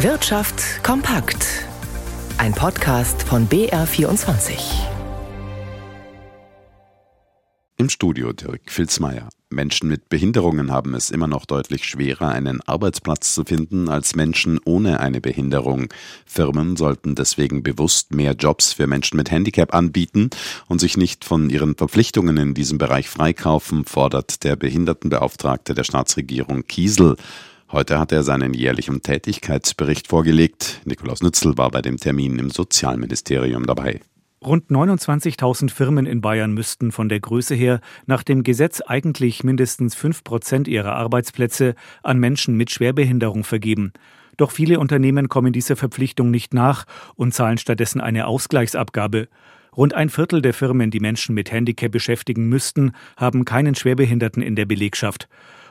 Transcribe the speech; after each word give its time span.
Wirtschaft 0.00 0.84
kompakt. 0.84 1.64
Ein 2.36 2.52
Podcast 2.52 3.22
von 3.22 3.48
BR24. 3.48 4.52
Im 7.78 7.88
Studio 7.88 8.34
Dirk 8.34 8.60
Filzmeier. 8.66 9.30
Menschen 9.48 9.88
mit 9.88 10.10
Behinderungen 10.10 10.70
haben 10.70 10.92
es 10.92 11.10
immer 11.10 11.28
noch 11.28 11.46
deutlich 11.46 11.84
schwerer, 11.84 12.28
einen 12.28 12.60
Arbeitsplatz 12.60 13.34
zu 13.34 13.44
finden 13.44 13.88
als 13.88 14.14
Menschen 14.14 14.60
ohne 14.66 15.00
eine 15.00 15.22
Behinderung. 15.22 15.88
Firmen 16.26 16.76
sollten 16.76 17.14
deswegen 17.14 17.62
bewusst 17.62 18.12
mehr 18.12 18.32
Jobs 18.32 18.74
für 18.74 18.86
Menschen 18.86 19.16
mit 19.16 19.30
Handicap 19.30 19.74
anbieten 19.74 20.28
und 20.68 20.78
sich 20.78 20.98
nicht 20.98 21.24
von 21.24 21.48
ihren 21.48 21.74
Verpflichtungen 21.74 22.36
in 22.36 22.52
diesem 22.52 22.76
Bereich 22.76 23.08
freikaufen, 23.08 23.86
fordert 23.86 24.44
der 24.44 24.56
Behindertenbeauftragte 24.56 25.72
der 25.74 25.84
Staatsregierung 25.84 26.66
Kiesel. 26.66 27.16
Heute 27.72 27.98
hat 27.98 28.12
er 28.12 28.22
seinen 28.22 28.54
jährlichen 28.54 29.02
Tätigkeitsbericht 29.02 30.06
vorgelegt. 30.06 30.80
Nikolaus 30.84 31.20
Nützel 31.20 31.58
war 31.58 31.70
bei 31.72 31.82
dem 31.82 31.96
Termin 31.96 32.38
im 32.38 32.50
Sozialministerium 32.50 33.66
dabei. 33.66 34.00
Rund 34.44 34.70
29.000 34.70 35.70
Firmen 35.70 36.06
in 36.06 36.20
Bayern 36.20 36.52
müssten 36.52 36.92
von 36.92 37.08
der 37.08 37.18
Größe 37.18 37.56
her 37.56 37.80
nach 38.06 38.22
dem 38.22 38.44
Gesetz 38.44 38.80
eigentlich 38.80 39.42
mindestens 39.42 39.96
5 39.96 40.22
Prozent 40.22 40.68
ihrer 40.68 40.94
Arbeitsplätze 40.94 41.74
an 42.04 42.20
Menschen 42.20 42.56
mit 42.56 42.70
Schwerbehinderung 42.70 43.42
vergeben. 43.42 43.92
Doch 44.36 44.52
viele 44.52 44.78
Unternehmen 44.78 45.28
kommen 45.28 45.52
dieser 45.52 45.74
Verpflichtung 45.74 46.30
nicht 46.30 46.54
nach 46.54 46.84
und 47.16 47.34
zahlen 47.34 47.58
stattdessen 47.58 48.00
eine 48.00 48.28
Ausgleichsabgabe. 48.28 49.26
Rund 49.76 49.94
ein 49.94 50.08
Viertel 50.08 50.40
der 50.40 50.54
Firmen, 50.54 50.92
die 50.92 51.00
Menschen 51.00 51.34
mit 51.34 51.50
Handicap 51.50 51.90
beschäftigen 51.90 52.48
müssten, 52.48 52.92
haben 53.16 53.44
keinen 53.44 53.74
Schwerbehinderten 53.74 54.42
in 54.42 54.54
der 54.54 54.66
Belegschaft. 54.66 55.28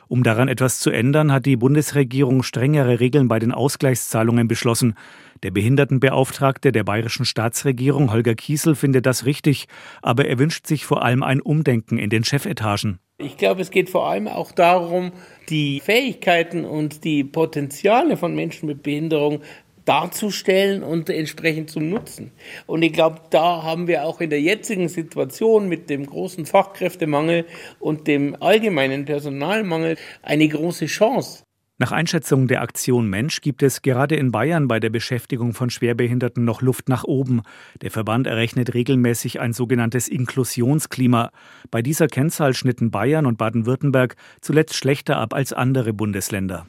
Um 0.08 0.22
daran 0.22 0.48
etwas 0.48 0.78
zu 0.78 0.90
ändern, 0.90 1.32
hat 1.32 1.46
die 1.46 1.56
Bundesregierung 1.56 2.42
strengere 2.44 3.00
Regeln 3.00 3.26
bei 3.26 3.38
den 3.38 3.52
Ausgleichszahlungen 3.52 4.46
beschlossen. 4.46 4.94
Der 5.42 5.50
Behindertenbeauftragte 5.50 6.70
der 6.70 6.84
bayerischen 6.84 7.24
Staatsregierung, 7.24 8.12
Holger 8.12 8.34
Kiesel, 8.34 8.76
findet 8.76 9.04
das 9.04 9.26
richtig, 9.26 9.66
aber 10.02 10.26
er 10.26 10.38
wünscht 10.38 10.66
sich 10.66 10.86
vor 10.86 11.02
allem 11.02 11.22
ein 11.22 11.40
Umdenken 11.40 11.98
in 11.98 12.10
den 12.10 12.24
Chefetagen. 12.24 13.00
Ich 13.18 13.36
glaube, 13.36 13.62
es 13.62 13.70
geht 13.70 13.88
vor 13.88 14.08
allem 14.08 14.28
auch 14.28 14.52
darum, 14.52 15.10
die 15.48 15.80
Fähigkeiten 15.80 16.64
und 16.64 17.02
die 17.02 17.24
Potenziale 17.24 18.16
von 18.16 18.34
Menschen 18.34 18.66
mit 18.66 18.82
Behinderung 18.82 19.40
darzustellen 19.86 20.82
und 20.82 21.08
entsprechend 21.08 21.70
zu 21.70 21.80
nutzen. 21.80 22.32
Und 22.66 22.82
ich 22.82 22.92
glaube, 22.92 23.20
da 23.30 23.62
haben 23.62 23.86
wir 23.86 24.04
auch 24.04 24.20
in 24.20 24.28
der 24.28 24.40
jetzigen 24.40 24.88
Situation 24.88 25.68
mit 25.68 25.88
dem 25.88 26.04
großen 26.04 26.44
Fachkräftemangel 26.44 27.46
und 27.80 28.06
dem 28.06 28.36
allgemeinen 28.40 29.06
Personalmangel 29.06 29.96
eine 30.22 30.48
große 30.48 30.86
Chance. 30.86 31.46
Nach 31.78 31.92
Einschätzung 31.92 32.48
der 32.48 32.62
Aktion 32.62 33.06
Mensch 33.10 33.42
gibt 33.42 33.62
es 33.62 33.82
gerade 33.82 34.16
in 34.16 34.32
Bayern 34.32 34.66
bei 34.66 34.80
der 34.80 34.88
Beschäftigung 34.88 35.52
von 35.52 35.68
Schwerbehinderten 35.68 36.42
noch 36.42 36.62
Luft 36.62 36.88
nach 36.88 37.04
oben. 37.04 37.42
Der 37.82 37.90
Verband 37.90 38.26
errechnet 38.26 38.72
regelmäßig 38.72 39.40
ein 39.40 39.52
sogenanntes 39.52 40.08
Inklusionsklima. 40.08 41.30
Bei 41.70 41.82
dieser 41.82 42.06
Kennzahl 42.06 42.54
schnitten 42.54 42.90
Bayern 42.90 43.26
und 43.26 43.36
Baden-Württemberg 43.36 44.16
zuletzt 44.40 44.74
schlechter 44.74 45.18
ab 45.18 45.34
als 45.34 45.52
andere 45.52 45.92
Bundesländer. 45.92 46.66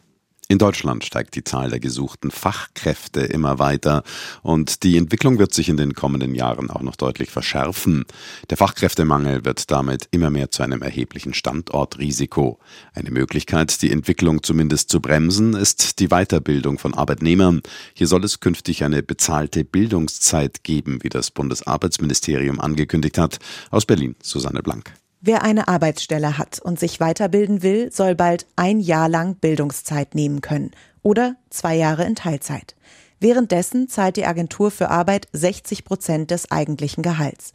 In 0.50 0.60
Deutschland 0.60 1.04
steigt 1.04 1.36
die 1.36 1.44
Zahl 1.44 1.70
der 1.70 1.82
gesuchten 1.82 2.32
Fachkräfte 2.32 3.20
immer 3.20 3.60
weiter 3.60 4.04
und 4.44 4.84
die 4.84 4.96
Entwicklung 4.96 5.40
wird 5.40 5.54
sich 5.54 5.68
in 5.68 5.76
den 5.76 5.94
kommenden 5.94 6.34
Jahren 6.36 6.70
auch 6.70 6.82
noch 6.82 6.96
deutlich 6.96 7.32
verschärfen. 7.32 8.06
Der 8.50 8.56
Fachkräftemangel 8.56 9.44
wird 9.44 9.70
damit 9.72 10.08
immer 10.12 10.30
mehr 10.30 10.50
zu 10.50 10.64
einem 10.64 10.82
erheblichen 10.82 11.34
Standortrisiko. 11.34 12.60
Eine 12.94 13.12
Möglichkeit, 13.12 13.82
die 13.82 13.92
Entwicklung 13.92 14.42
zumindest 14.42 14.90
zu 14.90 15.02
bremsen, 15.02 15.54
ist 15.54 16.00
die 16.00 16.08
Weiterbildung 16.08 16.80
von 16.80 16.94
Arbeitnehmern. 16.94 17.62
Hier 17.94 18.08
soll 18.08 18.24
es 18.24 18.40
künftig 18.40 18.86
eine 18.86 19.04
bezahlte 19.04 19.66
Bildungszeit 19.66 20.64
geben, 20.64 21.04
wie 21.04 21.10
das 21.10 21.30
Bundesarbeitsministerium 21.30 22.62
angekündigt 22.62 23.18
hat. 23.18 23.40
Aus 23.70 23.86
Berlin, 23.86 24.16
Susanne 24.24 24.64
Blank. 24.64 24.94
Wer 25.20 25.42
eine 25.42 25.68
Arbeitsstelle 25.68 26.38
hat 26.38 26.60
und 26.60 26.80
sich 26.80 27.00
weiterbilden 27.00 27.64
will, 27.64 27.92
soll 27.92 28.14
bald 28.14 28.46
ein 28.56 28.80
Jahr 28.80 29.10
lang 29.10 29.36
Bildungszeit 29.36 30.14
nehmen 30.14 30.42
können 30.42 30.72
oder 31.02 31.36
zwei 31.50 31.76
Jahre 31.76 32.04
in 32.06 32.16
Teilzeit. 32.16 32.76
Währenddessen 33.20 33.90
zahlt 33.90 34.16
die 34.16 34.26
Agentur 34.26 34.70
für 34.70 34.90
Arbeit 34.90 35.28
60 35.34 35.86
Prozent 35.86 36.30
des 36.30 36.52
eigentlichen 36.52 37.02
Gehalts. 37.02 37.52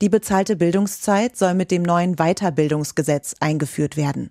Die 0.00 0.08
bezahlte 0.08 0.56
Bildungszeit 0.56 1.36
soll 1.36 1.54
mit 1.54 1.70
dem 1.70 1.82
neuen 1.82 2.16
Weiterbildungsgesetz 2.16 3.36
eingeführt 3.38 3.96
werden. 3.96 4.30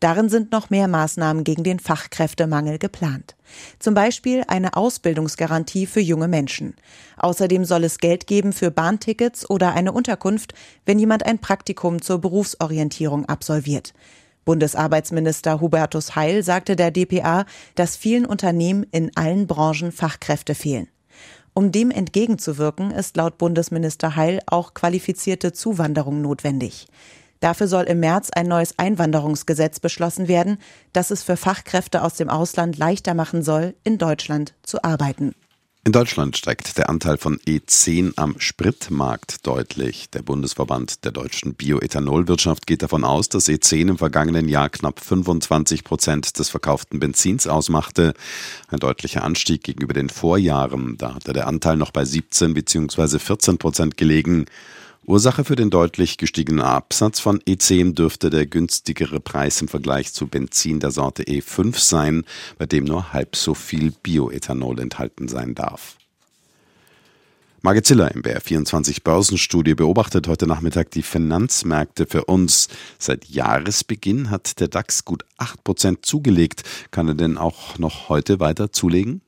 Darin 0.00 0.30
sind 0.30 0.50
noch 0.50 0.70
mehr 0.70 0.88
Maßnahmen 0.88 1.44
gegen 1.44 1.62
den 1.62 1.78
Fachkräftemangel 1.78 2.78
geplant. 2.78 3.36
Zum 3.78 3.92
Beispiel 3.92 4.42
eine 4.48 4.74
Ausbildungsgarantie 4.74 5.86
für 5.86 6.00
junge 6.00 6.26
Menschen. 6.26 6.74
Außerdem 7.18 7.66
soll 7.66 7.84
es 7.84 7.98
Geld 7.98 8.26
geben 8.26 8.54
für 8.54 8.70
Bahntickets 8.70 9.48
oder 9.48 9.74
eine 9.74 9.92
Unterkunft, 9.92 10.54
wenn 10.86 10.98
jemand 10.98 11.26
ein 11.26 11.38
Praktikum 11.38 12.00
zur 12.00 12.18
Berufsorientierung 12.18 13.26
absolviert. 13.26 13.92
Bundesarbeitsminister 14.46 15.60
Hubertus 15.60 16.16
Heil 16.16 16.42
sagte 16.42 16.76
der 16.76 16.90
DPA, 16.90 17.44
dass 17.74 17.96
vielen 17.96 18.24
Unternehmen 18.24 18.84
in 18.90 19.14
allen 19.16 19.46
Branchen 19.46 19.92
Fachkräfte 19.92 20.54
fehlen. 20.54 20.88
Um 21.52 21.72
dem 21.72 21.90
entgegenzuwirken, 21.90 22.90
ist 22.90 23.16
laut 23.16 23.36
Bundesminister 23.36 24.16
Heil 24.16 24.40
auch 24.46 24.72
qualifizierte 24.72 25.52
Zuwanderung 25.52 26.22
notwendig. 26.22 26.86
Dafür 27.40 27.68
soll 27.68 27.84
im 27.84 28.00
März 28.00 28.30
ein 28.34 28.46
neues 28.46 28.78
Einwanderungsgesetz 28.78 29.80
beschlossen 29.80 30.28
werden, 30.28 30.58
das 30.92 31.10
es 31.10 31.22
für 31.22 31.36
Fachkräfte 31.36 32.02
aus 32.02 32.14
dem 32.14 32.28
Ausland 32.28 32.76
leichter 32.76 33.14
machen 33.14 33.42
soll, 33.42 33.74
in 33.82 33.98
Deutschland 33.98 34.54
zu 34.62 34.84
arbeiten. 34.84 35.34
In 35.82 35.92
Deutschland 35.92 36.36
steigt 36.36 36.76
der 36.76 36.90
Anteil 36.90 37.16
von 37.16 37.38
E10 37.38 38.12
am 38.16 38.38
Spritmarkt 38.38 39.46
deutlich. 39.46 40.10
Der 40.10 40.20
Bundesverband 40.20 41.06
der 41.06 41.12
deutschen 41.12 41.54
Bioethanolwirtschaft 41.54 42.66
geht 42.66 42.82
davon 42.82 43.02
aus, 43.02 43.30
dass 43.30 43.48
E10 43.48 43.88
im 43.88 43.96
vergangenen 43.96 44.46
Jahr 44.46 44.68
knapp 44.68 45.00
25 45.00 45.82
Prozent 45.82 46.38
des 46.38 46.50
verkauften 46.50 47.00
Benzins 47.00 47.46
ausmachte. 47.46 48.12
Ein 48.68 48.78
deutlicher 48.78 49.24
Anstieg 49.24 49.64
gegenüber 49.64 49.94
den 49.94 50.10
Vorjahren. 50.10 50.98
Da 50.98 51.14
hatte 51.14 51.32
der 51.32 51.46
Anteil 51.46 51.78
noch 51.78 51.92
bei 51.92 52.04
17 52.04 52.52
bzw. 52.52 53.18
14 53.18 53.56
Prozent 53.56 53.96
gelegen. 53.96 54.44
Ursache 55.06 55.44
für 55.44 55.56
den 55.56 55.70
deutlich 55.70 56.18
gestiegenen 56.18 56.60
Absatz 56.60 57.20
von 57.20 57.40
E10 57.40 57.94
dürfte 57.94 58.30
der 58.30 58.46
günstigere 58.46 59.18
Preis 59.18 59.60
im 59.60 59.68
Vergleich 59.68 60.12
zu 60.12 60.26
Benzin 60.26 60.78
der 60.78 60.90
Sorte 60.90 61.24
E5 61.24 61.78
sein, 61.78 62.24
bei 62.58 62.66
dem 62.66 62.84
nur 62.84 63.12
halb 63.12 63.34
so 63.34 63.54
viel 63.54 63.92
Bioethanol 64.02 64.78
enthalten 64.78 65.26
sein 65.26 65.54
darf. 65.54 65.96
Margit 67.62 67.86
Ziller 67.86 68.10
im 68.14 68.22
BR24 68.22 69.02
Börsenstudie 69.02 69.74
beobachtet 69.74 70.28
heute 70.28 70.46
Nachmittag 70.46 70.90
die 70.92 71.02
Finanzmärkte 71.02 72.06
für 72.06 72.24
uns. 72.24 72.68
Seit 72.98 73.26
Jahresbeginn 73.26 74.30
hat 74.30 74.60
der 74.60 74.68
DAX 74.68 75.04
gut 75.04 75.24
8% 75.38 75.98
zugelegt. 76.02 76.62
Kann 76.90 77.08
er 77.08 77.14
denn 77.14 77.36
auch 77.36 77.78
noch 77.78 78.08
heute 78.08 78.40
weiter 78.40 78.72
zulegen? 78.72 79.20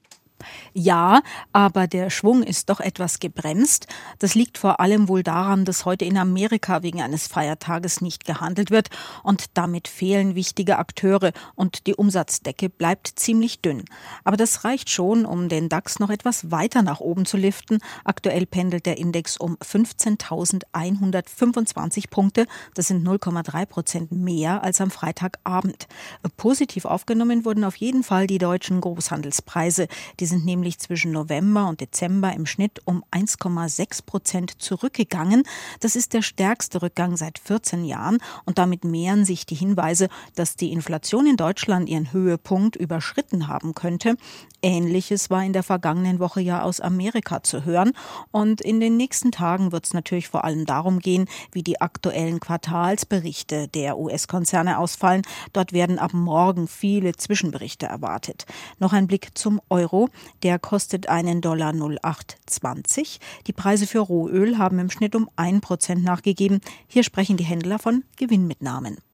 Ja, 0.72 1.22
aber 1.53 1.86
der 1.86 2.10
Schwung 2.10 2.42
ist 2.42 2.70
doch 2.70 2.80
etwas 2.80 3.20
gebremst. 3.20 3.86
Das 4.19 4.34
liegt 4.34 4.58
vor 4.58 4.80
allem 4.80 5.08
wohl 5.08 5.22
daran, 5.22 5.64
dass 5.64 5.84
heute 5.84 6.04
in 6.04 6.19
Amerika 6.19 6.82
wegen 6.82 7.00
eines 7.00 7.26
Feiertages 7.26 8.00
nicht 8.00 8.25
gehandelt 8.25 8.70
wird 8.70 8.88
und 9.22 9.44
damit 9.54 9.88
fehlen 9.88 10.34
wichtige 10.34 10.78
Akteure 10.78 11.32
und 11.54 11.86
die 11.86 11.94
Umsatzdecke 11.94 12.69
bleibt 12.69 13.12
ziemlich 13.16 13.60
dünn. 13.60 13.84
Aber 14.25 14.36
das 14.36 14.64
reicht 14.64 14.91
schon, 14.91 15.25
um 15.25 15.48
den 15.48 15.69
DAX 15.69 15.98
noch 15.98 16.10
etwas 16.10 16.50
weiter 16.50 16.82
nach 16.82 17.00
oben 17.00 17.26
zu 17.26 17.36
liften. 17.36 17.78
Aktuell 18.04 18.47
pendelt 18.47 18.86
der 18.86 18.98
Index 18.98 19.36
um 19.36 19.56
15.125 19.56 22.10
Punkte. 22.10 22.47
Das 22.74 22.88
sind 22.88 23.06
0,3 23.06 23.66
Prozent 23.66 24.12
mehr 24.12 24.62
als 24.62 24.80
am 24.80 24.91
Freitagabend. 24.91 25.86
Positiv 26.36 26.84
aufgenommen 26.84 27.44
wurden 27.44 27.64
auf 27.64 27.76
jeden 27.76 28.03
Fall 28.03 28.26
die 28.26 28.38
deutschen 28.38 28.80
Großhandelspreise. 28.80 29.89
Die 30.21 30.27
sind 30.32 30.46
nämlich 30.46 30.78
zwischen 30.78 31.12
November 31.12 31.68
und 31.68 31.82
Dezember 31.82 32.32
im 32.32 32.46
Schnitt 32.46 32.80
um 32.86 33.04
1,6 33.10 34.06
Prozent 34.06 34.62
zurückgegangen. 34.62 35.42
Das 35.80 35.94
ist 35.94 36.14
der 36.14 36.22
stärkste 36.22 36.80
Rückgang 36.80 37.18
seit 37.18 37.38
14 37.38 37.84
Jahren 37.84 38.16
und 38.46 38.56
damit 38.56 38.82
mehren 38.82 39.26
sich 39.26 39.44
die 39.44 39.54
Hinweise, 39.54 40.08
dass 40.34 40.56
die 40.56 40.72
Inflation 40.72 41.26
in 41.26 41.36
Deutschland 41.36 41.86
ihren 41.86 42.14
Höhepunkt 42.14 42.76
überschritten 42.76 43.46
haben 43.48 43.74
könnte. 43.74 44.16
Ähnliches 44.62 45.28
war 45.28 45.44
in 45.44 45.52
der 45.52 45.64
vergangenen 45.64 46.18
Woche 46.18 46.40
ja 46.40 46.62
aus 46.62 46.80
Amerika 46.80 47.42
zu 47.42 47.64
hören. 47.64 47.92
Und 48.30 48.60
in 48.60 48.80
den 48.80 48.96
nächsten 48.96 49.32
Tagen 49.32 49.72
wird 49.72 49.84
es 49.86 49.92
natürlich 49.92 50.28
vor 50.28 50.44
allem 50.44 50.64
darum 50.64 51.00
gehen, 51.00 51.26
wie 51.50 51.62
die 51.62 51.80
aktuellen 51.80 52.40
Quartalsberichte 52.40 53.68
der 53.68 53.98
US-Konzerne 53.98 54.78
ausfallen. 54.78 55.22
Dort 55.52 55.72
werden 55.72 55.98
ab 55.98 56.14
morgen 56.14 56.68
viele 56.68 57.14
Zwischenberichte 57.16 57.86
erwartet. 57.86 58.46
Noch 58.78 58.92
ein 58.92 59.08
Blick 59.08 59.36
zum 59.36 59.60
Euro. 59.68 60.08
Der 60.42 60.59
kostet 60.59 61.09
einen 61.09 61.41
Dollar 61.41 61.72
0820. 61.72 63.21
Die 63.47 63.53
Preise 63.53 63.86
für 63.86 64.01
Rohöl 64.01 64.59
haben 64.59 64.78
im 64.78 64.91
Schnitt 64.91 65.15
um 65.15 65.28
ein 65.36 65.60
Prozent 65.60 66.04
nachgegeben. 66.04 66.60
Hier 66.86 67.04
sprechen 67.04 67.36
die 67.36 67.45
Händler 67.45 67.78
von 67.78 68.04
Gewinnmitnahmen. 68.16 68.98